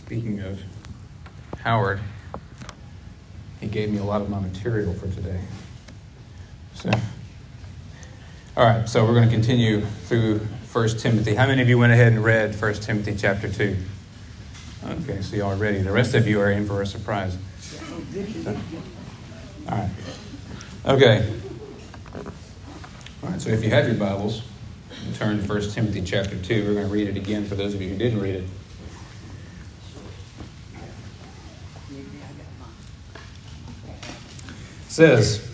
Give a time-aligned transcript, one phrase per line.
[0.00, 0.60] Speaking of
[1.58, 2.00] Howard,
[3.60, 5.38] he gave me a lot of my material for today.
[6.74, 6.90] So,
[8.56, 10.38] all right, so we're going to continue through
[10.72, 11.34] 1 Timothy.
[11.34, 13.76] How many of you went ahead and read 1 Timothy chapter 2?
[14.88, 15.78] Okay, so y'all are ready.
[15.82, 17.36] The rest of you are in for a surprise.
[19.68, 19.90] All right.
[20.86, 21.32] Okay.
[23.22, 24.42] All right, so if you have your Bibles,
[25.14, 26.64] turn to 1 Timothy chapter 2.
[26.66, 28.44] We're going to read it again for those of you who didn't read it.
[34.90, 35.48] Says,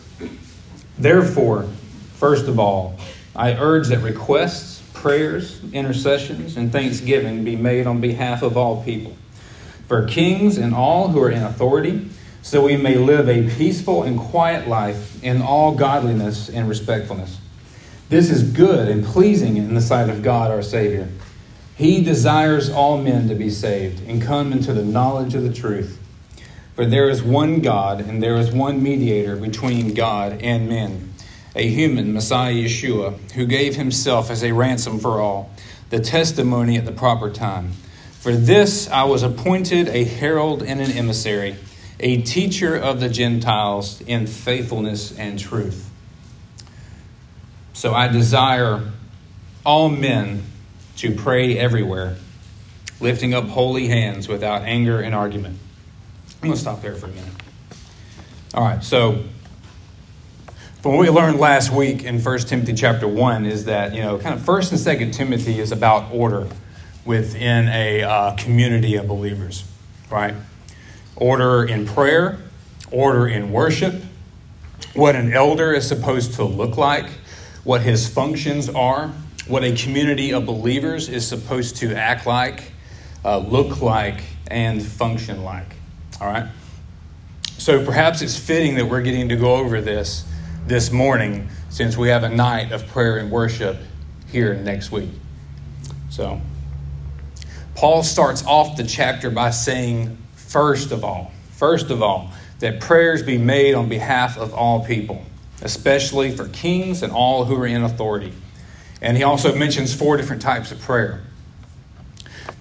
[0.98, 1.68] Therefore,
[2.14, 2.98] first of all,
[3.34, 9.14] I urge that requests, prayers, intercessions, and thanksgiving be made on behalf of all people,
[9.88, 12.08] for kings and all who are in authority,
[12.40, 17.38] so we may live a peaceful and quiet life in all godliness and respectfulness.
[18.08, 21.08] This is good and pleasing in the sight of God our Savior.
[21.76, 26.00] He desires all men to be saved and come into the knowledge of the truth.
[26.76, 31.14] For there is one God, and there is one mediator between God and men,
[31.54, 35.50] a human, Messiah Yeshua, who gave himself as a ransom for all,
[35.88, 37.72] the testimony at the proper time.
[38.20, 41.56] For this I was appointed a herald and an emissary,
[41.98, 45.90] a teacher of the Gentiles in faithfulness and truth.
[47.72, 48.92] So I desire
[49.64, 50.42] all men
[50.98, 52.16] to pray everywhere,
[53.00, 55.60] lifting up holy hands without anger and argument.
[56.42, 57.32] I'm going to stop there for a minute.
[58.54, 59.24] All right, so
[60.82, 64.34] what we learned last week in 1 Timothy chapter 1 is that, you know, kind
[64.34, 66.46] of 1st and 2nd Timothy is about order
[67.04, 69.64] within a uh, community of believers,
[70.10, 70.34] right?
[71.16, 72.38] Order in prayer,
[72.92, 73.94] order in worship,
[74.94, 77.08] what an elder is supposed to look like,
[77.64, 79.08] what his functions are,
[79.48, 82.72] what a community of believers is supposed to act like,
[83.24, 85.76] uh, look like, and function like.
[86.20, 86.48] All right?
[87.58, 90.24] So perhaps it's fitting that we're getting to go over this
[90.66, 93.76] this morning since we have a night of prayer and worship
[94.28, 95.10] here next week.
[96.10, 96.40] So,
[97.74, 103.22] Paul starts off the chapter by saying, first of all, first of all, that prayers
[103.22, 105.22] be made on behalf of all people,
[105.60, 108.32] especially for kings and all who are in authority.
[109.02, 111.22] And he also mentions four different types of prayer.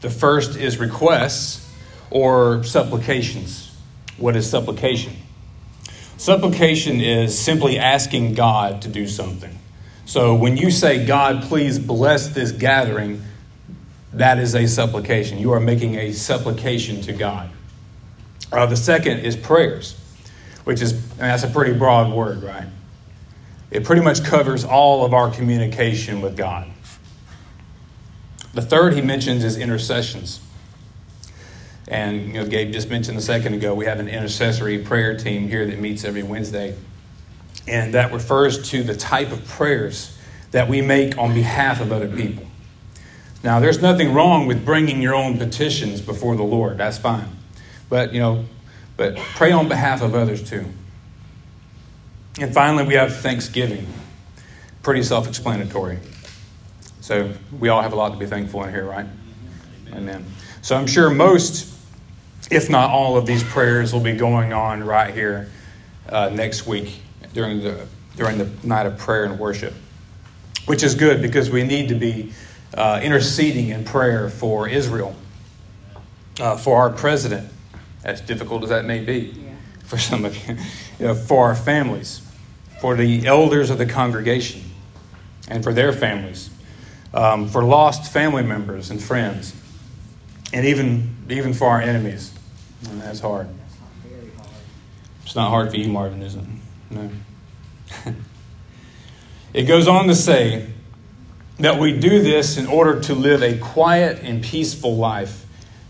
[0.02, 1.65] The first is requests,
[2.12, 3.76] or supplications.
[4.18, 5.16] What is supplication?
[6.18, 9.58] Supplication is simply asking God to do something.
[10.06, 13.22] So when you say, God, please bless this gathering,
[14.14, 15.40] that is a supplication.
[15.40, 17.50] You are making a supplication to God.
[18.52, 20.00] Uh, the second is prayers,
[20.64, 22.68] which is, that's a pretty broad word, right?
[23.72, 26.68] It pretty much covers all of our communication with God.
[28.54, 30.40] The third he mentions is intercessions.
[31.88, 32.36] And mm-hmm.
[32.36, 35.66] you know, Gabe just mentioned a second ago, we have an intercessory prayer team here
[35.66, 36.76] that meets every Wednesday.
[37.68, 40.18] And that refers to the type of prayers
[40.52, 42.46] that we make on behalf of other people.
[43.44, 46.78] Now, there's nothing wrong with bringing your own petitions before the Lord.
[46.78, 47.28] That's fine.
[47.90, 48.46] But, you know,
[48.98, 50.66] but pray on behalf of others too.
[52.40, 53.88] And finally, we have thanksgiving.
[54.84, 56.00] Pretty self explanatory.
[57.02, 59.06] So we all have a lot to be thankful in here, right?
[59.06, 59.94] Mm-hmm.
[59.96, 60.26] Amen.
[60.62, 61.75] So I'm sure most
[62.52, 65.50] if not all of these prayers will be going on right here
[66.10, 67.00] uh, next week
[67.34, 69.74] during the during the night of prayer and worship,
[70.66, 72.32] which is good because we need to be
[72.74, 75.16] uh, interceding in prayer for Israel,
[76.40, 77.50] uh, for our president,
[78.04, 79.54] as difficult as that may be yeah.
[79.84, 80.56] for some of you,
[81.00, 82.22] you know, for our families,
[82.80, 84.62] for the elders of the congregation,
[85.50, 86.50] and for their families,
[87.14, 89.54] um, for lost family members and friends,
[90.54, 92.35] and even even for our enemies.
[92.90, 93.48] And that's hard.
[95.24, 96.44] It's not hard for you, Marvin, is it?
[96.90, 97.10] No.
[99.54, 100.68] it goes on to say
[101.60, 105.46] that we do this in order to live a quiet and peaceful life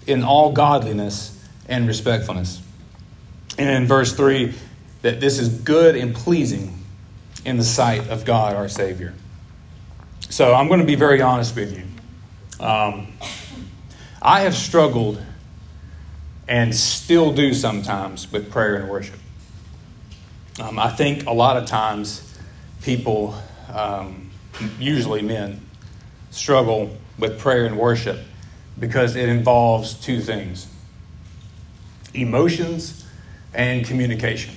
[0.08, 2.62] in all godliness and respectfulness.
[3.58, 4.54] And in verse 3,
[5.02, 6.78] that this is good and pleasing
[7.46, 9.14] in the sight of God our Savior.
[10.30, 11.84] So I'm going to be very honest with you.
[12.66, 13.08] Um,
[14.22, 15.22] I have struggled
[16.48, 19.20] and still do sometimes with prayer and worship.
[20.60, 22.38] Um, I think a lot of times
[22.82, 23.36] people,
[23.74, 24.30] um,
[24.80, 25.68] usually men,
[26.32, 28.20] struggle with prayer and worship
[28.80, 30.68] because it involves two things
[32.14, 33.06] emotions
[33.54, 34.56] and communication.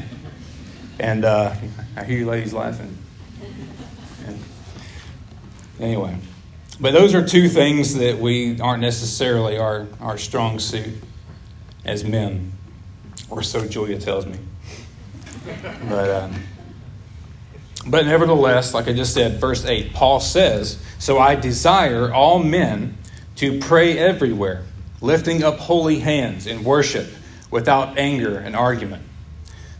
[1.00, 1.52] and uh,
[1.96, 2.96] I hear you ladies laughing.
[4.26, 4.38] And
[5.80, 6.16] anyway,
[6.80, 10.94] But those are two things that we aren't necessarily our, our strong suit
[11.84, 12.52] as men,
[13.30, 14.38] or so Julia tells me.
[15.88, 16.34] But, um,
[17.86, 22.96] but nevertheless, like I just said, verse 8, Paul says, So I desire all men
[23.36, 24.64] to pray everywhere,
[25.00, 27.08] lifting up holy hands in worship
[27.50, 29.02] without anger and argument.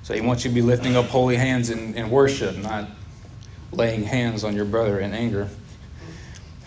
[0.03, 2.89] So he wants you to be lifting up holy hands in, in worship, not
[3.73, 5.49] laying hands on your brother in anger.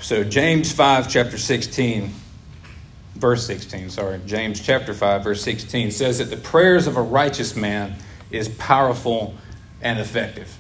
[0.02, 2.12] So James 5, chapter 16,
[3.16, 7.56] verse 16, sorry, James chapter 5, verse 16 says that the prayers of a righteous
[7.56, 7.96] man
[8.30, 9.36] is powerful
[9.82, 10.56] and effective.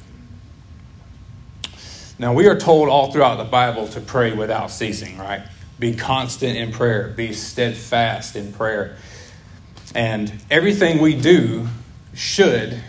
[2.19, 5.43] Now, we are told all throughout the Bible to pray without ceasing, right?
[5.77, 8.97] Be constant in prayer, be steadfast in prayer.
[9.93, 11.67] And everything we do
[12.15, 12.81] should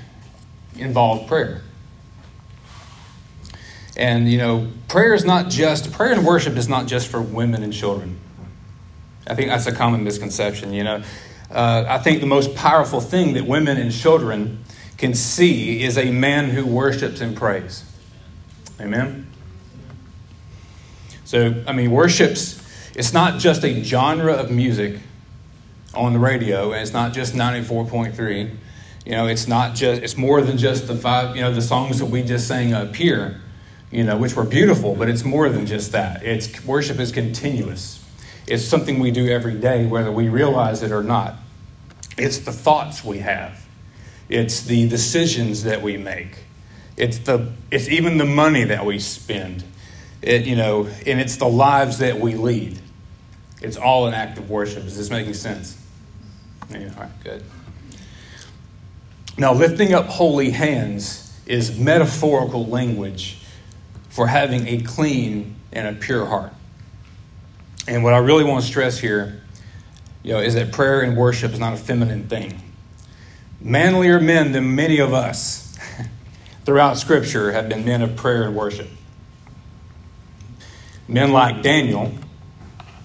[0.77, 1.61] involve prayer.
[3.99, 7.65] And, you know, prayer is not just, prayer and worship is not just for women
[7.65, 8.19] and children.
[9.27, 11.03] I think that's a common misconception, you know.
[11.50, 14.65] Uh, I think the most powerful thing that women and children
[14.99, 17.85] can see is a man who worships and prays.
[18.81, 19.27] Amen?
[21.25, 22.62] So, I mean, worship's,
[22.95, 25.00] it's not just a genre of music
[25.93, 28.55] on the radio, and it's not just 94.3.
[29.05, 31.99] You know, it's not just, it's more than just the five, you know, the songs
[31.99, 33.41] that we just sang up here
[33.90, 36.23] you know, which were beautiful, but it's more than just that.
[36.23, 38.05] It's worship is continuous.
[38.46, 41.37] It's something we do every day, whether we realize it or not.
[42.17, 43.64] It's the thoughts we have.
[44.29, 46.37] It's the decisions that we make.
[46.96, 49.64] It's the it's even the money that we spend.
[50.20, 52.79] It, you know, and it's the lives that we lead.
[53.62, 54.85] It's all an act of worship.
[54.85, 55.81] Is this making sense?
[56.70, 57.44] Yeah, all right, good.
[59.37, 63.38] Now, lifting up holy hands is metaphorical language
[64.19, 66.53] for having a clean and a pure heart.
[67.87, 69.43] And what I really want to stress here,
[70.25, 72.61] you know, is that prayer and worship is not a feminine thing.
[73.61, 75.79] Manlier men than many of us
[76.65, 78.88] throughout Scripture have been men of prayer and worship.
[81.06, 82.11] Men like Daniel,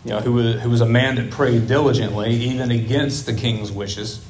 [0.04, 3.72] you know, who was, who was a man that prayed diligently, even against the king's
[3.72, 4.26] wishes.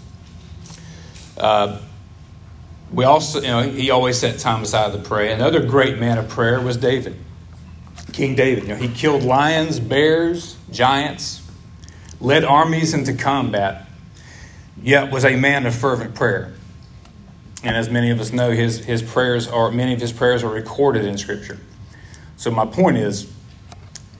[1.37, 1.79] Uh,
[2.93, 5.33] we also, you know, he always set time aside to pray.
[5.33, 7.17] Another great man of prayer was David,
[8.11, 8.63] King David.
[8.63, 11.41] You know, he killed lions, bears, giants,
[12.21, 13.87] led armies into combat,
[14.81, 16.53] yet was a man of fervent prayer.
[17.63, 20.51] And as many of us know, his, his prayers are many of his prayers are
[20.51, 21.57] recorded in Scripture.
[22.37, 23.31] So my point is,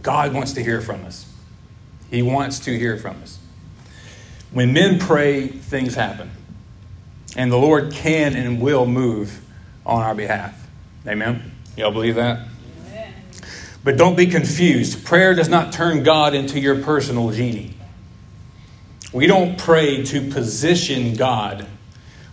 [0.01, 1.31] God wants to hear from us.
[2.09, 3.37] He wants to hear from us.
[4.51, 6.31] When men pray, things happen.
[7.35, 9.39] And the Lord can and will move
[9.85, 10.67] on our behalf.
[11.07, 11.51] Amen?
[11.75, 12.47] Y'all believe that?
[12.87, 13.13] Amen.
[13.83, 15.05] But don't be confused.
[15.05, 17.73] Prayer does not turn God into your personal genie.
[19.11, 21.67] We don't pray to position God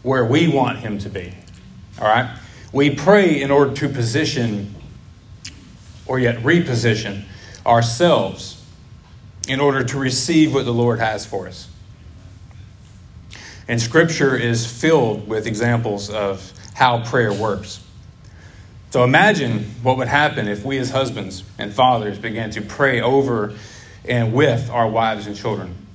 [0.02, 1.32] where we want Him to be.
[2.00, 2.38] All right?
[2.72, 4.74] We pray in order to position
[6.06, 7.24] or yet reposition
[7.66, 8.64] ourselves
[9.48, 11.68] in order to receive what the Lord has for us.
[13.70, 17.80] And Scripture is filled with examples of how prayer works.
[18.90, 23.54] So imagine what would happen if we, as husbands and fathers, began to pray over
[24.04, 25.86] and with our wives and children.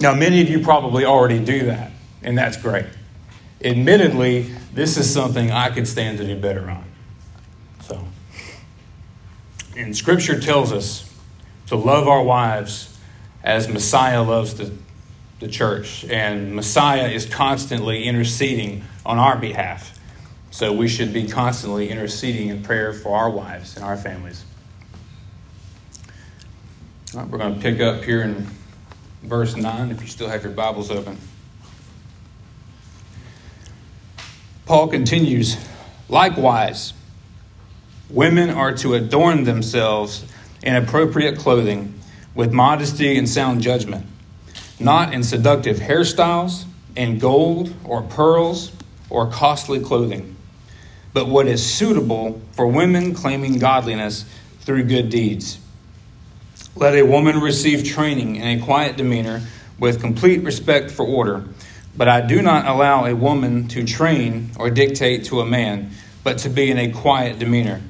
[0.00, 2.84] Now, many of you probably already do that, and that's great.
[3.64, 6.84] Admittedly, this is something I could stand to do better on.
[7.80, 8.04] So,
[9.78, 11.10] and Scripture tells us
[11.68, 12.98] to love our wives
[13.42, 14.70] as Messiah loves the
[15.42, 19.98] the church, and Messiah is constantly interceding on our behalf.
[20.52, 24.44] So we should be constantly interceding in prayer for our wives and our families.
[27.14, 28.46] We're going to pick up here in
[29.22, 31.18] verse 9 if you still have your Bibles open.
[34.64, 35.56] Paul continues
[36.08, 36.92] Likewise,
[38.10, 40.24] women are to adorn themselves
[40.62, 41.98] in appropriate clothing
[42.34, 44.06] with modesty and sound judgment
[44.84, 46.64] not in seductive hairstyles,
[46.96, 48.72] in gold or pearls
[49.10, 50.36] or costly clothing,
[51.12, 54.24] but what is suitable for women claiming godliness
[54.60, 55.58] through good deeds.
[56.74, 59.42] Let a woman receive training in a quiet demeanor
[59.78, 61.44] with complete respect for order.
[61.94, 65.90] But I do not allow a woman to train or dictate to a man,
[66.24, 67.82] but to be in a quiet demeanor.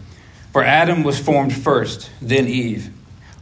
[0.52, 2.92] For Adam was formed first, then Eve.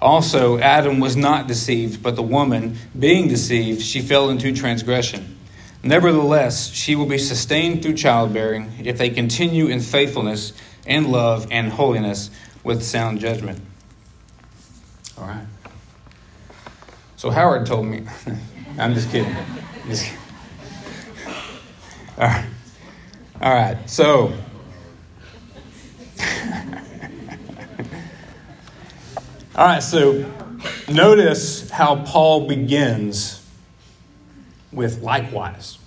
[0.03, 5.39] Also, Adam was not deceived, but the woman, being deceived, she fell into transgression.
[5.83, 10.53] Nevertheless, she will be sustained through childbearing if they continue in faithfulness
[10.87, 12.31] and love and holiness
[12.65, 13.61] with sound judgment.
[15.19, 15.47] All right.
[17.17, 18.07] So Howard told me.
[18.79, 19.35] I'm just kidding.
[19.87, 20.11] Just.
[22.19, 22.47] All right.
[23.43, 23.91] All right.
[23.91, 24.33] So.
[29.57, 29.83] All right.
[29.83, 30.31] So
[30.89, 33.45] notice how Paul begins
[34.73, 35.79] with likewise,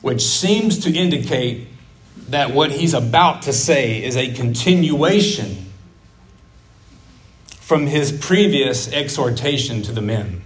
[0.00, 1.68] which seems to indicate
[2.28, 5.72] that what he's about to say is a continuation
[7.60, 10.42] from his previous exhortation to the men.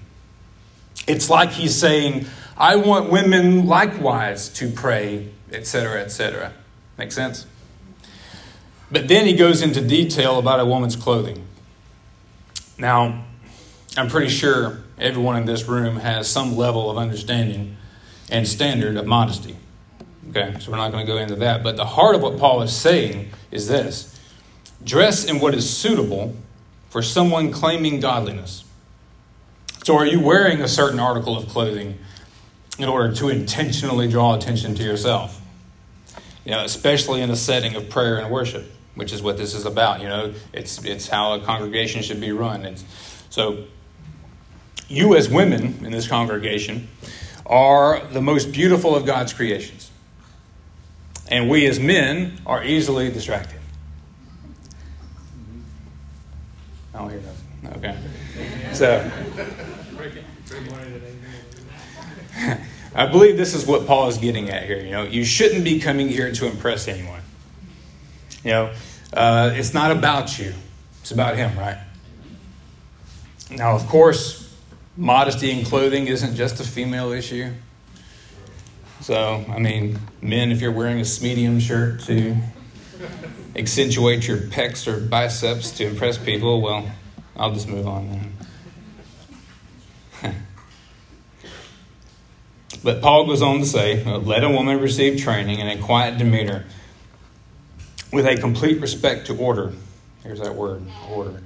[1.06, 6.52] It's like he's saying, I want women likewise to pray, etc., etc.
[6.96, 7.46] Make sense?
[8.90, 11.44] But then he goes into detail about a woman's clothing.
[12.78, 13.24] Now,
[13.96, 17.76] I'm pretty sure everyone in this room has some level of understanding
[18.30, 19.56] and standard of modesty.
[20.30, 21.62] Okay, so we're not going to go into that.
[21.62, 24.14] But the heart of what Paul is saying is this
[24.84, 26.36] dress in what is suitable
[26.90, 28.64] for someone claiming godliness.
[29.84, 31.98] So, are you wearing a certain article of clothing
[32.78, 35.40] in order to intentionally draw attention to yourself?
[36.44, 39.64] You know, especially in a setting of prayer and worship, which is what this is
[39.64, 40.00] about.
[40.00, 42.64] You know, it's it's how a congregation should be run.
[42.64, 42.84] It's,
[43.30, 43.64] so,
[44.88, 46.88] you as women in this congregation
[47.46, 49.92] are the most beautiful of God's creations,
[51.28, 53.60] and we as men are easily distracted.
[56.92, 57.78] I don't hear nothing.
[57.78, 57.96] Okay.
[58.72, 59.08] So,
[62.96, 64.80] I believe this is what Paul is getting at here.
[64.80, 67.22] You know, you shouldn't be coming here to impress anyone.
[68.44, 68.72] You know,
[69.12, 70.54] uh, it's not about you,
[71.00, 71.78] it's about him, right?
[73.50, 74.54] Now, of course,
[74.96, 77.50] modesty in clothing isn't just a female issue.
[79.00, 82.36] So, I mean, men, if you're wearing a medium shirt to
[83.56, 86.90] accentuate your pecs or biceps to impress people, well,
[87.36, 88.32] I'll just move on
[90.22, 90.34] then.
[92.84, 96.64] but Paul goes on to say, Let a woman receive training in a quiet demeanor
[98.12, 99.72] with a complete respect to order.
[100.22, 101.42] Here's that word, order.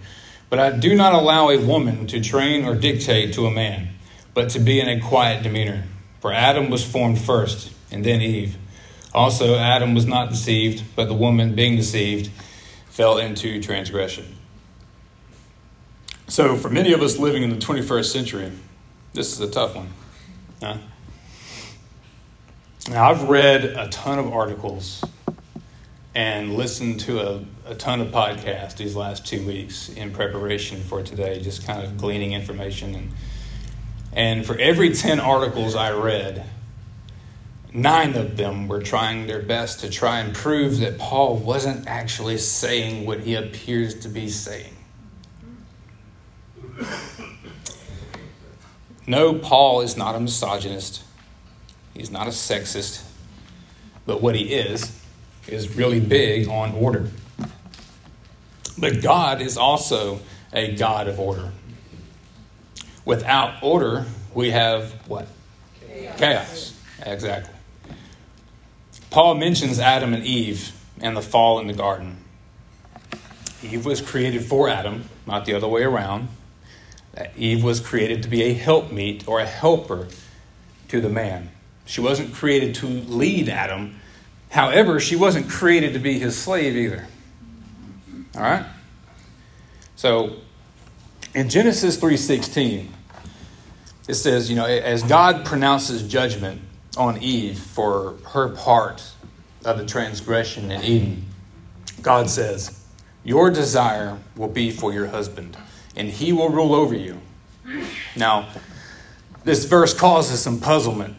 [0.50, 3.88] But I do not allow a woman to train or dictate to a man,
[4.34, 5.84] but to be in a quiet demeanor.
[6.20, 8.56] For Adam was formed first, and then Eve.
[9.14, 12.30] Also, Adam was not deceived, but the woman, being deceived,
[12.90, 14.36] fell into transgression.
[16.28, 18.52] So, for many of us living in the 21st century,
[19.12, 19.88] this is a tough one.
[20.62, 20.78] Huh?
[22.88, 25.04] Now, I've read a ton of articles
[26.14, 31.02] and listened to a, a ton of podcasts these last two weeks in preparation for
[31.02, 32.94] today, just kind of gleaning information.
[32.94, 33.10] And,
[34.12, 36.44] and for every 10 articles I read,
[37.72, 42.38] nine of them were trying their best to try and prove that Paul wasn't actually
[42.38, 44.76] saying what he appears to be saying.
[49.06, 51.02] No, Paul is not a misogynist.
[51.94, 53.04] He's not a sexist.
[54.06, 55.01] But what he is,
[55.48, 57.08] is really big on order.
[58.78, 60.20] But God is also
[60.52, 61.50] a God of order.
[63.04, 65.28] Without order, we have what?
[65.88, 66.18] Chaos.
[66.18, 66.80] Chaos.
[67.04, 67.54] Exactly.
[69.10, 72.16] Paul mentions Adam and Eve and the fall in the garden.
[73.62, 76.28] Eve was created for Adam, not the other way around.
[77.36, 80.08] Eve was created to be a helpmeet or a helper
[80.88, 81.50] to the man.
[81.84, 83.96] She wasn't created to lead Adam.
[84.52, 87.06] However, she wasn't created to be his slave either.
[88.36, 88.66] All right?
[89.96, 90.36] So,
[91.34, 92.88] in Genesis 3:16,
[94.08, 96.60] it says, you know, as God pronounces judgment
[96.98, 99.02] on Eve for her part
[99.64, 101.24] of the transgression in Eden,
[102.02, 102.84] God says,
[103.24, 105.56] Your desire will be for your husband,
[105.96, 107.18] and he will rule over you.
[108.16, 108.50] Now,
[109.44, 111.16] this verse causes some puzzlement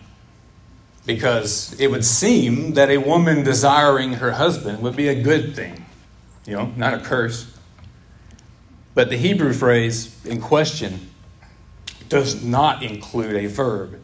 [1.05, 5.86] because it would seem that a woman desiring her husband would be a good thing,
[6.45, 7.51] you know, not a curse.
[8.93, 11.10] But the Hebrew phrase in question
[12.10, 14.00] does not include a verb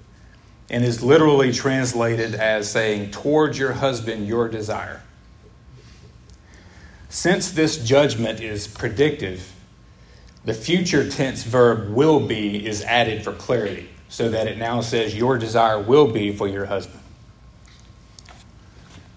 [0.69, 5.01] and is literally translated as saying, Towards your husband, your desire.
[7.09, 9.51] Since this judgment is predictive,
[10.45, 15.15] the future tense verb will be is added for clarity, so that it now says,
[15.15, 16.99] Your desire will be for your husband.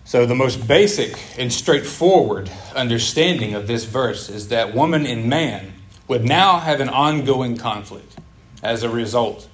[0.05, 5.73] So, the most basic and straightforward understanding of this verse is that woman and man
[6.07, 8.17] would now have an ongoing conflict
[8.63, 9.49] as a result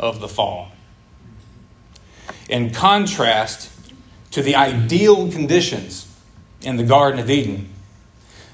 [0.00, 0.72] of the fall
[2.48, 3.70] in contrast
[4.30, 6.06] to the ideal conditions
[6.62, 7.68] in the Garden of Eden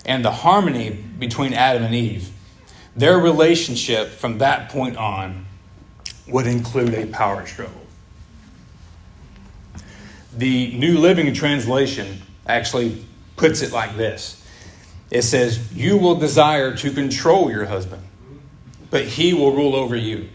[0.05, 2.31] and the harmony between Adam and Eve,
[2.95, 5.44] their relationship from that point on
[6.26, 7.81] would include a power struggle.
[10.33, 13.04] The New Living Translation actually
[13.37, 14.45] puts it like this
[15.11, 18.02] it says, You will desire to control your husband,
[18.90, 20.28] but he will rule over you.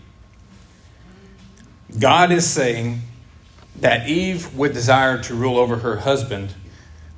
[2.00, 3.01] God is saying
[3.81, 6.53] that Eve would desire to rule over her husband,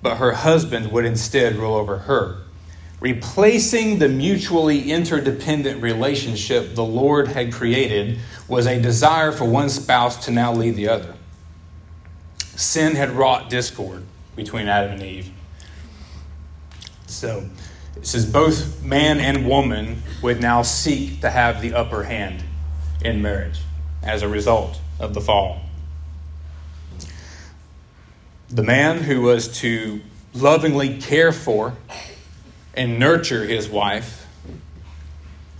[0.01, 2.42] but her husband would instead rule over her.
[3.01, 10.25] Replacing the mutually interdependent relationship the Lord had created was a desire for one spouse
[10.25, 11.15] to now lead the other.
[12.38, 14.03] Sin had wrought discord
[14.36, 15.31] between Adam and Eve.
[17.08, 17.50] So
[17.98, 22.43] it says both man and woman would now seek to have the upper hand
[23.03, 23.62] in marriage
[24.03, 25.60] as a result of the fall.
[28.51, 30.01] The man who was to
[30.36, 31.75] lovingly care for
[32.74, 34.28] and nurture his wife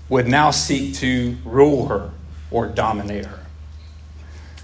[0.10, 2.12] would now seek to rule her
[2.50, 3.39] or dominate her.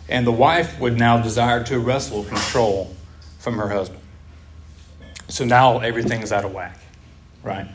[0.09, 2.95] And the wife would now desire to wrestle control
[3.39, 4.01] from her husband.
[5.29, 6.79] So now everything's out of whack,
[7.43, 7.67] right?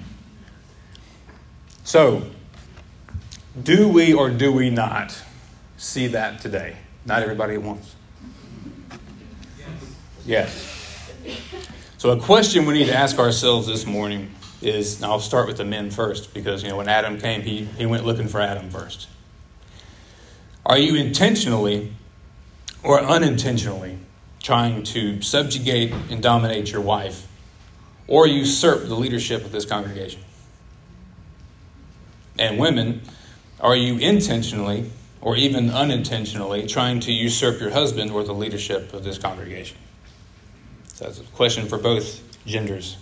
[1.85, 2.23] So,
[3.62, 5.21] do we or do we not
[5.76, 6.76] see that today?
[7.05, 7.95] Not everybody at once.
[10.25, 11.12] Yes.
[11.99, 14.31] So, a question we need to ask ourselves this morning
[14.64, 17.87] is I'll start with the men first because, you know, when Adam came, he, he
[17.87, 19.09] went looking for Adam first.
[20.64, 21.92] Are you intentionally
[22.83, 23.99] or unintentionally
[24.42, 27.26] trying to subjugate and dominate your wife
[28.07, 30.21] or usurp the leadership of this congregation?
[32.38, 33.02] And women,
[33.61, 34.90] are you intentionally
[35.21, 39.76] or even unintentionally trying to usurp your husband or the leadership of this congregation?
[40.95, 42.97] So that's a question for both genders.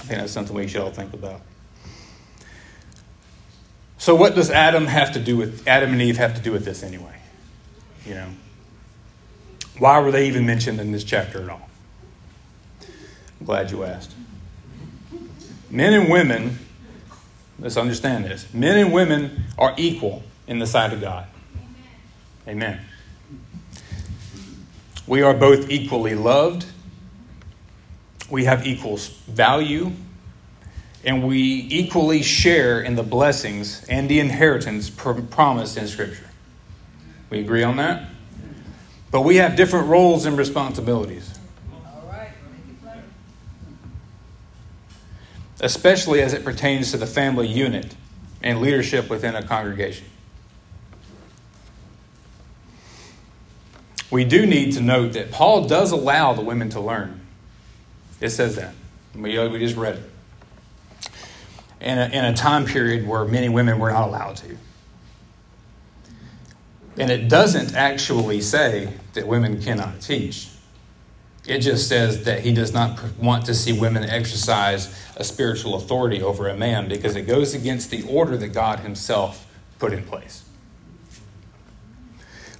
[0.00, 1.42] I think that's something we should all think about.
[3.98, 6.64] So, what does Adam have to do with Adam and Eve have to do with
[6.64, 7.18] this anyway?
[8.06, 8.28] You know,
[9.78, 11.68] why were they even mentioned in this chapter at all?
[12.80, 14.14] I'm glad you asked.
[15.70, 16.58] Men and women,
[17.58, 18.52] let's understand this.
[18.54, 21.26] Men and women are equal in the sight of God.
[22.48, 22.80] Amen.
[25.06, 26.64] We are both equally loved.
[28.30, 29.92] We have equal value
[31.04, 36.28] and we equally share in the blessings and the inheritance promised in Scripture.
[37.30, 38.08] We agree on that?
[39.10, 41.38] But we have different roles and responsibilities.
[45.62, 47.94] Especially as it pertains to the family unit
[48.42, 50.06] and leadership within a congregation.
[54.10, 57.19] We do need to note that Paul does allow the women to learn.
[58.20, 58.74] It says that.
[59.14, 60.10] We, uh, we just read it
[61.80, 64.56] in a, in a time period where many women were not allowed to.
[66.98, 70.48] And it doesn't actually say that women cannot teach.
[71.46, 76.22] It just says that he does not want to see women exercise a spiritual authority
[76.22, 79.46] over a man because it goes against the order that God himself
[79.78, 80.44] put in place.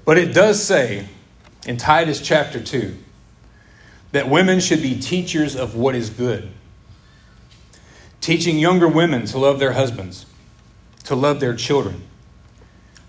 [0.07, 1.07] But it does say
[1.67, 2.97] in Titus chapter 2
[4.13, 6.51] that women should be teachers of what is good
[8.21, 10.27] teaching younger women to love their husbands,
[11.05, 12.03] to love their children,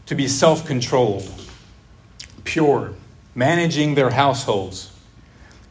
[0.05, 1.29] to be self controlled,
[2.43, 2.93] pure,
[3.35, 4.97] managing their households,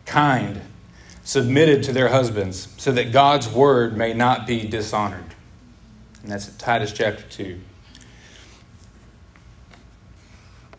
[0.07, 0.61] kind,
[1.25, 5.35] submitted to their husbands, so that God's word may not be dishonored.
[6.23, 7.61] And that's Titus chapter 2.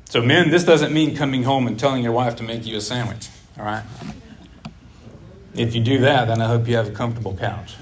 [0.06, 2.82] So, men, this doesn't mean coming home and telling your wife to make you a
[2.82, 3.84] sandwich, all right?
[5.54, 7.76] If you do that, then I hope you have a comfortable couch.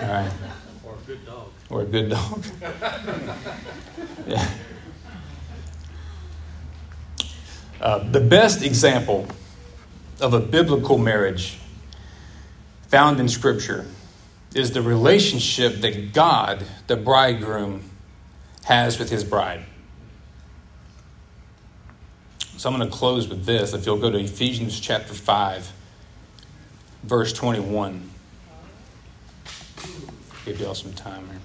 [0.00, 0.32] All right.
[0.84, 1.48] Or a good dog.
[1.70, 2.44] Or a good dog.
[4.26, 4.50] yeah.
[7.80, 9.26] Uh, the best example
[10.20, 11.58] of a biblical marriage
[12.88, 13.86] found in Scripture
[14.54, 17.82] is the relationship that God, the bridegroom,
[18.64, 19.64] has with his bride.
[22.56, 23.72] So I'm going to close with this.
[23.72, 25.72] If you'll go to Ephesians chapter 5,
[27.02, 28.10] verse 21
[30.44, 31.38] give y'all some time here.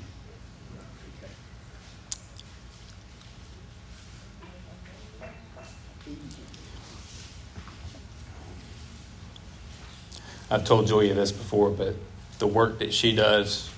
[10.49, 11.95] I've told Julia this before, but
[12.39, 13.69] the work that she does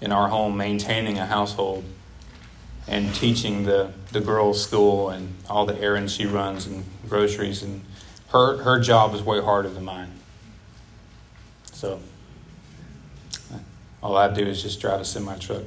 [0.00, 1.84] in our home, maintaining a household
[2.86, 7.82] and teaching the, the girls' school and all the errands she runs and groceries, and
[8.28, 10.21] her, her job is way harder than mine.
[11.82, 11.98] So
[13.52, 13.58] uh,
[14.04, 15.64] all I do is just drive a semi truck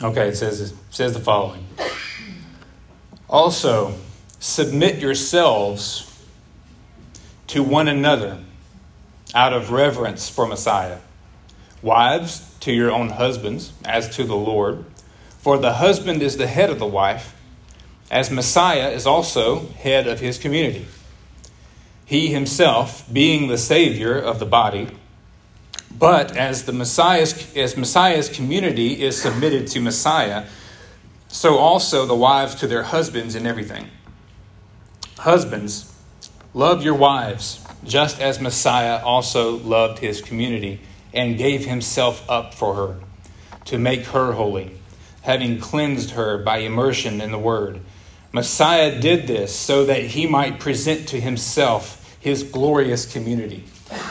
[0.00, 1.66] Okay, it says, it says the following.
[3.28, 3.94] Also,
[4.38, 6.24] submit yourselves
[7.48, 8.38] to one another
[9.34, 10.98] out of reverence for Messiah.
[11.82, 14.84] Wives, to your own husbands, as to the Lord.
[15.40, 17.35] For the husband is the head of the wife,
[18.10, 20.86] as Messiah is also head of his community.
[22.04, 24.88] He himself being the Savior of the body.
[25.98, 30.44] But as the Messiah's, as Messiah's community is submitted to Messiah,
[31.28, 33.88] so also the wives to their husbands in everything.
[35.18, 35.92] Husbands,
[36.54, 40.80] love your wives, just as Messiah also loved his community
[41.12, 42.96] and gave himself up for her,
[43.64, 44.78] to make her holy,
[45.22, 47.80] having cleansed her by immersion in the word.
[48.36, 53.64] Messiah did this so that he might present to himself his glorious community,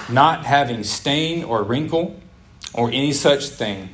[0.09, 2.19] not having stain or wrinkle
[2.73, 3.87] or any such thing,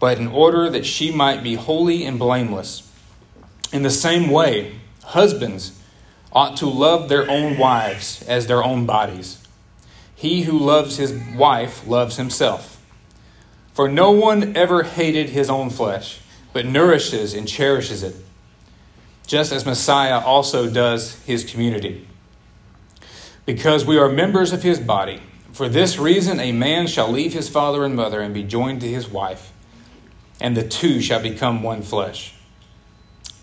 [0.00, 2.90] but in order that she might be holy and blameless.
[3.72, 4.74] In the same way,
[5.04, 5.80] husbands
[6.32, 9.38] ought to love their own wives as their own bodies.
[10.16, 12.84] He who loves his wife loves himself.
[13.72, 16.18] For no one ever hated his own flesh,
[16.52, 18.16] but nourishes and cherishes it,
[19.28, 22.08] just as Messiah also does his community.
[23.44, 25.20] Because we are members of his body.
[25.52, 28.88] For this reason, a man shall leave his father and mother and be joined to
[28.88, 29.52] his wife,
[30.40, 32.34] and the two shall become one flesh.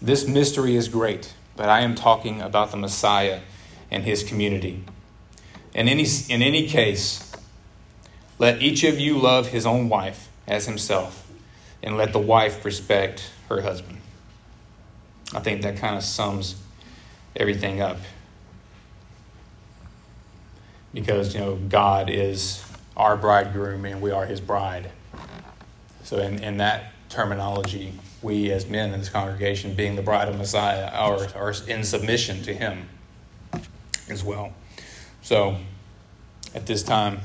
[0.02, 3.42] This mystery is great, but I am talking about the Messiah
[3.92, 4.84] and his community.
[5.76, 7.32] In any, in any case,
[8.40, 11.28] let each of you love his own wife as himself,
[11.84, 14.00] and let the wife respect her husband.
[15.36, 16.56] I think that kind of sums
[17.36, 17.98] everything up.
[20.94, 22.64] Because, you know, God is
[22.96, 24.90] our bridegroom and we are his bride.
[26.04, 30.38] So, in, in that terminology, we as men in this congregation, being the bride of
[30.38, 32.88] Messiah, are, are in submission to him
[34.10, 34.54] as well.
[35.22, 35.58] So,
[36.54, 37.20] at this time,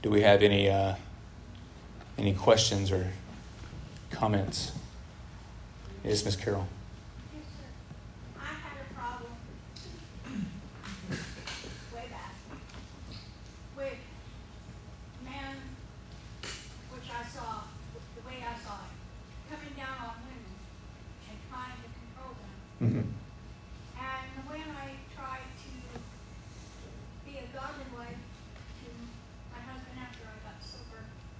[0.00, 0.94] do we have any uh,
[2.16, 3.12] any questions or
[4.10, 4.72] comments?
[6.04, 6.66] Yes, Miss Carol.
[22.82, 22.98] Mm-hmm.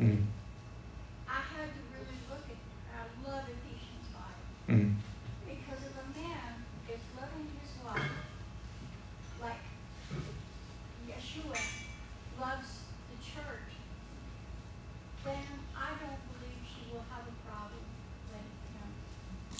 [0.02, 0.26] Mm.
[1.30, 2.58] I had to really look at,
[2.90, 4.74] I love Ephesians 5.
[4.74, 4.94] Mm.
[5.46, 6.58] Because if a man
[6.90, 8.10] is loving his wife
[9.40, 9.62] like
[11.06, 11.54] Yeshua
[12.40, 12.82] loves
[13.14, 13.70] the church,
[15.22, 15.46] then
[15.78, 17.86] I don't believe she will have a problem
[18.34, 18.90] letting him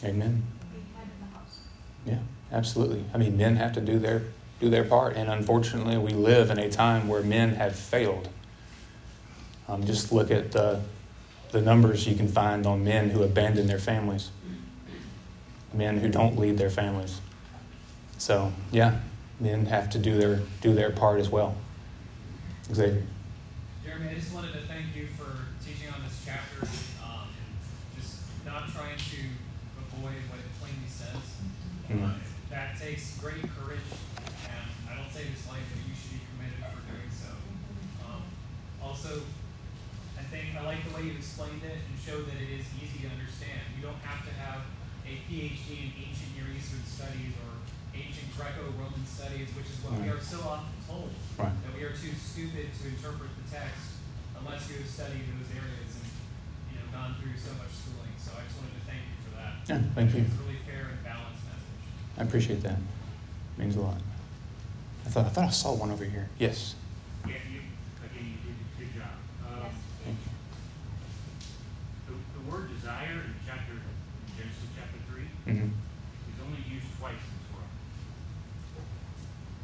[0.05, 0.43] Amen.
[0.73, 1.59] be head of the house.
[2.05, 2.19] Yeah,
[2.51, 3.05] absolutely.
[3.15, 4.23] I mean, men have to do their
[4.63, 8.29] do their part, and unfortunately, we live in a time where men have failed.
[9.69, 10.81] Um, just look at the,
[11.51, 14.31] the numbers you can find on men who abandon their families,
[15.75, 17.21] men who don't lead their families.
[18.19, 19.01] So, yeah,
[19.41, 21.57] men have to do their, do their part as well.
[22.73, 23.03] Xavier.
[23.85, 26.69] Jeremy, I just wanted to thank you for teaching on this chapter,
[27.03, 27.27] um,
[27.99, 29.17] just not trying to
[29.93, 31.21] avoid what it plainly says.
[31.89, 32.05] Mm-hmm.
[32.05, 32.17] Uh,
[32.51, 33.89] that takes great courage,
[34.49, 37.33] and I don't say this lightly, but you should be commended for doing so.
[38.05, 38.29] Um,
[38.81, 39.25] also,
[40.21, 43.05] I think I like the way you explained it and showed that it is easy
[43.05, 43.73] to understand.
[43.77, 44.69] You don't have to have
[45.09, 47.53] a PhD in ancient Near Eastern studies or
[47.93, 50.07] ancient Greco-Roman studies, which is what right.
[50.07, 51.53] we are so often told right.
[51.53, 54.01] that we are too stupid to interpret the text
[54.41, 56.09] unless you have studied those areas and
[56.73, 58.17] you know gone through so much schooling.
[58.17, 59.52] So I just wanted to thank you for that.
[59.69, 60.23] Yeah, thank you.
[60.23, 62.19] It's a really fair and balanced message.
[62.19, 62.79] I appreciate that.
[62.79, 63.99] It means a lot.
[65.07, 66.29] I thought I thought I saw one over here.
[66.39, 66.75] Yes.
[67.27, 67.61] Yeah, you,
[68.05, 69.13] again, you did a good job.
[69.47, 69.71] Um,
[70.07, 70.17] yes
[72.53, 73.81] word desire in chapter in
[74.37, 75.65] Genesis chapter 3 mm-hmm.
[75.65, 77.73] is only used twice in Torah.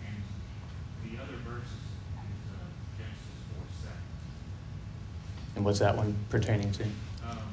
[0.07, 0.17] And
[1.05, 2.65] the other verse is, uh,
[2.97, 3.97] Genesis 4 7.
[5.57, 6.85] And what's that one pertaining to?
[6.85, 7.53] Um,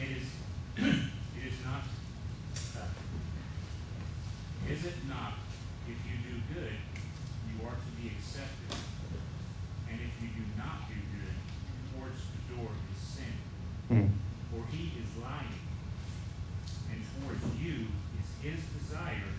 [0.00, 0.26] it is
[0.78, 1.82] it is not
[2.76, 2.86] uh,
[4.72, 5.34] is it not
[5.86, 6.72] if you do good
[7.58, 8.78] you are to be accepted.
[9.90, 11.36] And if you do not do good,
[11.90, 13.34] towards the door is sin.
[13.90, 14.10] Mm.
[14.52, 15.58] For he is lying.
[16.90, 17.88] and towards you
[18.20, 19.32] is his desire,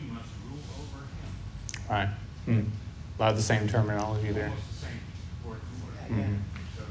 [0.00, 1.30] and must rule over him.
[1.88, 2.08] All right.
[2.46, 2.68] Hmm.
[3.18, 4.48] A lot of the same terminology there.
[4.48, 5.00] Almost the same
[5.44, 6.20] word for word.
[6.20, 6.38] Mhm.
[6.76, 6.82] So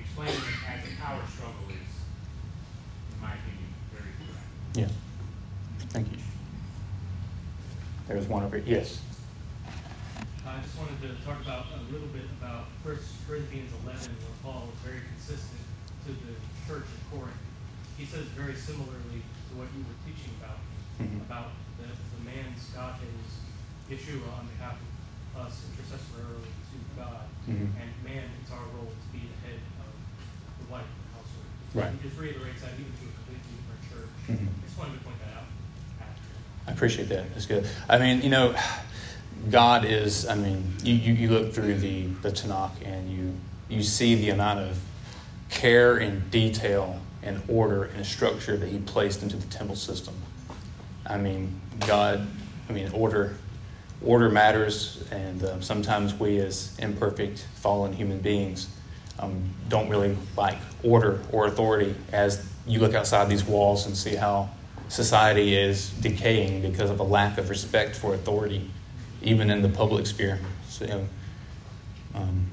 [0.00, 1.92] explaining it as a power struggle is,
[3.14, 4.46] in my opinion, very correct.
[4.74, 4.88] Yeah.
[5.90, 6.18] Thank you.
[8.08, 8.78] There's one over here.
[8.78, 9.00] Yes.
[10.44, 14.68] I just wanted to talk about a little bit about First Corinthians 11, where Paul
[14.74, 15.60] is very consistent
[16.04, 16.34] to the
[16.66, 17.36] church of Corinth.
[17.96, 20.58] He says very similarly to what you were teaching about,
[21.00, 21.22] Mhm.
[21.24, 21.52] about
[21.82, 23.28] the, the man's God is
[23.90, 24.78] Yeshua on behalf
[25.36, 27.74] of us intercessorily to God, Mhm.
[27.76, 29.92] and man, it's our role to be the head of
[30.64, 31.48] the wife of the household.
[31.74, 31.92] Right.
[32.00, 34.12] He just reiterates that even to a completely different church.
[34.30, 34.48] Mhm.
[34.48, 35.48] I just wanted to point that out.
[36.68, 37.32] I appreciate that.
[37.34, 37.66] That's good.
[37.88, 38.54] I mean, you know,
[39.50, 43.34] God is, I mean, you, you, you look through the, the Tanakh and you,
[43.68, 44.78] you see the amount of
[45.50, 50.14] care and detail and order and structure that He placed into the temple system.
[51.12, 52.26] I mean, God,
[52.68, 53.36] I mean, order.
[54.04, 58.68] Order matters, and um, sometimes we, as imperfect, fallen human beings,
[59.20, 64.16] um, don't really like order or authority as you look outside these walls and see
[64.16, 64.48] how
[64.88, 68.68] society is decaying because of a lack of respect for authority,
[69.22, 70.40] even in the public sphere.
[70.68, 71.06] So,
[72.14, 72.46] um,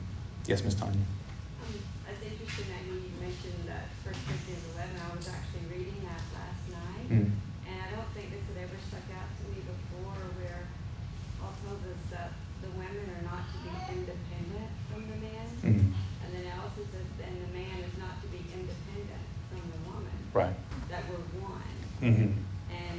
[0.46, 0.76] yes, Ms.
[0.76, 0.94] Tanya.
[0.94, 1.74] Um,
[2.10, 6.64] It's interesting that you mentioned that First Corinthians eleven, I was actually reading that last
[6.70, 7.10] night.
[7.10, 7.32] Mm.
[7.66, 10.62] And I don't think this had ever stuck out to me before where
[11.42, 15.48] Paul tells us that the women are not to be independent from the men.
[15.64, 15.86] Mm.
[16.24, 19.80] And then it also says, and the man is not to be independent from the
[19.90, 20.18] woman.
[20.34, 20.56] Right.
[20.90, 21.78] That we're one.
[22.02, 22.32] Mm-hmm.
[22.72, 22.98] And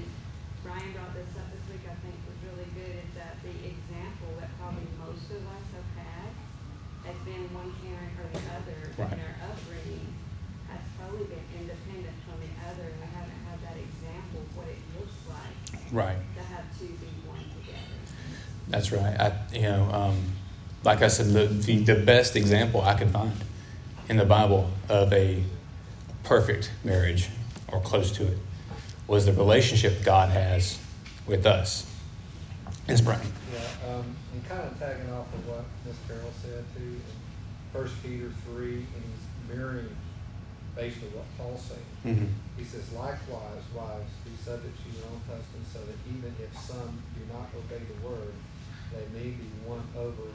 [0.62, 4.28] Brian brought this up this week, I think was really good, is that the example
[4.40, 6.28] that probably most of us have had
[7.08, 9.16] has been one parent or the other Right.
[9.16, 10.04] in our upbringing
[10.68, 14.68] has probably been independent from the other, and we haven't had that example of what
[14.68, 16.20] it looks like Right.
[16.36, 17.96] to have two be one together.
[18.68, 19.16] That's right.
[19.16, 20.16] I, you know, um,
[20.84, 23.32] like I said, the, the, the best example I could find
[24.10, 25.42] in the Bible of a
[26.22, 27.30] perfect marriage
[27.68, 28.36] or close to it
[29.11, 30.79] was the relationship God has
[31.27, 31.83] with us.
[32.87, 33.20] It's Brian.
[33.51, 37.16] Yeah, um, and kind of tagging off of what Miss Carroll said too, in
[37.75, 39.90] First Peter three, and he's mirroring
[40.79, 41.90] basically what Paul's saying.
[42.07, 42.31] Mm-hmm.
[42.55, 47.03] He says, likewise, wives, be subject to your own husbands, so that even if some
[47.18, 48.31] do not obey the word,
[48.94, 50.31] they may be won over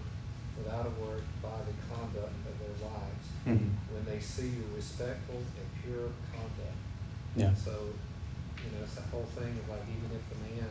[0.60, 3.72] without a word by the conduct of their wives, Mm-hmm.
[3.96, 6.80] when they see your respectful and pure conduct.
[7.38, 7.54] Yeah.
[7.54, 7.94] So,
[8.65, 10.69] you know, it's that whole thing of like, even if the man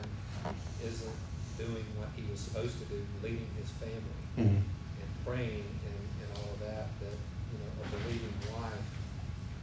[0.83, 1.19] isn't
[1.57, 4.67] doing what he was supposed to do, leading his family Mm-hmm.
[4.67, 8.83] and praying and, and all of that, that, you know, a believing wife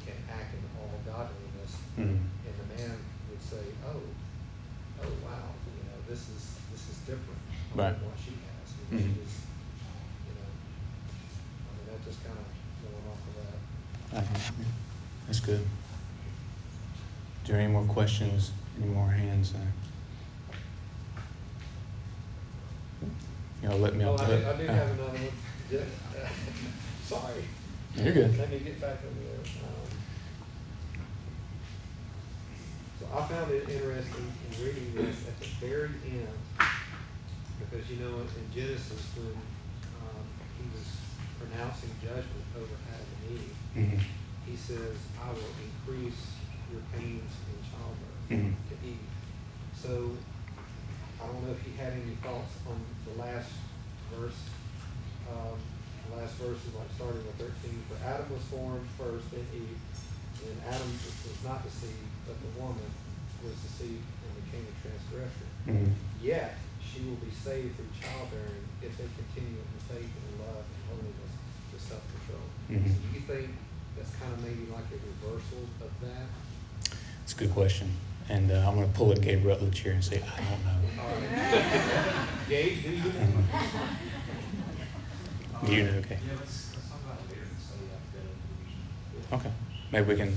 [0.08, 1.76] can act in all godliness.
[2.00, 2.24] Mm-hmm.
[2.24, 2.96] And the man
[3.28, 3.60] would say,
[3.92, 7.36] oh, oh, wow, you know, this is, this is different
[7.76, 7.92] Right.
[8.00, 8.68] from what she has.
[8.80, 9.20] And she Mhm.
[9.20, 9.34] was,
[10.32, 10.50] you know,
[11.68, 12.48] I mean, that just kind of
[12.80, 13.60] going off of that.
[14.24, 14.64] Uh-huh.
[15.28, 15.64] That's good.
[17.52, 18.54] There any more questions?
[18.82, 19.54] Any more hands?
[19.54, 19.58] Uh,
[23.62, 24.06] you know, let me.
[24.06, 25.32] Oh, I do, I do uh, have another one.
[25.70, 25.84] Yeah.
[27.04, 27.44] Sorry.
[27.96, 28.38] You're good.
[28.40, 29.44] Let me get back over there.
[29.68, 29.92] Um,
[33.00, 36.28] So I found it interesting in reading this at the very end,
[37.60, 39.36] because you know, in Genesis, when,
[40.00, 40.24] um,
[40.58, 40.88] he was
[41.38, 44.00] pronouncing judgment over Adam and Eve, Mhm.
[44.46, 46.41] he says, I will increase
[46.72, 48.56] your pains in childbirth Mhm.
[48.70, 49.12] to Eve.
[49.76, 50.16] So,
[51.20, 53.52] I don't know if you had any thoughts on the last
[54.16, 54.40] verse.
[55.30, 55.60] Um,
[56.10, 59.78] the last verse is like starting with thirteen, for Adam was formed first, then Eve.
[60.42, 62.90] And Adam was not deceived, but the woman
[63.46, 65.50] was deceived and became a transgressor.
[65.70, 65.94] Mhm.
[66.20, 70.82] Yet, she will be saved through childbearing if they continue in faith and love and
[70.90, 71.34] holiness
[71.72, 72.48] to self-control.
[72.74, 72.90] Mhm.
[72.90, 73.54] So do you think
[73.96, 76.26] that's kind of maybe like a reversal of that?
[77.32, 77.90] It's a good question.
[78.28, 80.74] And uh, I'm going to pull a Gabe Rutledge here and say, I don't know.
[82.50, 83.14] Gabe, do you know?
[85.66, 85.92] Do you know?
[86.00, 86.18] Okay.
[86.28, 88.04] Yeah, let's, let's talk about it later and study that
[89.30, 89.48] better.
[89.48, 89.52] Okay.
[89.94, 90.36] Maybe we can,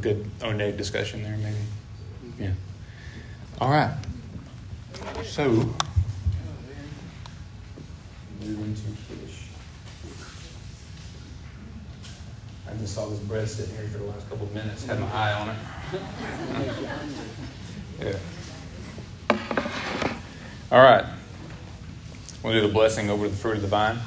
[0.00, 1.56] good Oneg discussion there, maybe.
[2.38, 2.52] Yeah.
[3.60, 3.96] All right.
[5.24, 5.48] So,
[8.40, 9.46] moving to Kiddush.
[12.70, 15.12] I just saw this bread sitting here for the last couple of minutes, had my
[15.12, 15.56] eye on it.
[18.00, 18.18] Yeah.
[20.72, 21.04] All right.
[22.42, 23.98] We'll do the blessing over the fruit of the vine.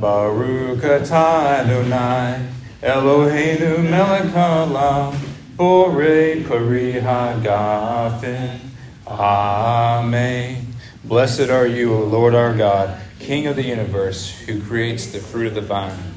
[0.00, 2.48] Baruch atah Adonai,
[2.82, 5.14] Eloheinu melech haolam,
[5.56, 8.60] borei pari hagafen.
[9.06, 10.66] Amen.
[11.04, 15.48] Blessed are you, O Lord our God, King of the universe, who creates the fruit
[15.48, 16.09] of the vine.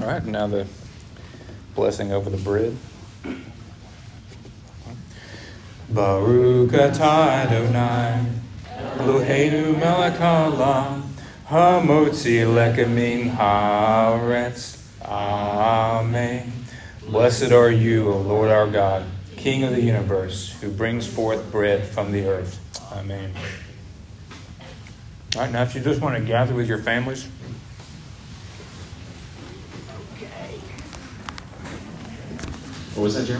[0.00, 0.64] All right, now the
[1.74, 2.76] blessing over the bread.
[5.90, 8.24] Baruch atah Adonai,
[8.98, 11.02] Eloheinu melech haolam,
[11.48, 14.84] hamotzi lechem min haaretz.
[15.04, 16.52] Amen.
[17.08, 19.04] Blessed are you, O Lord our God,
[19.36, 22.60] King of the universe, who brings forth bread from the earth.
[22.92, 23.32] Amen.
[25.34, 27.26] All right, now if you just want to gather with your families.
[32.98, 33.36] What was that, Jeremy?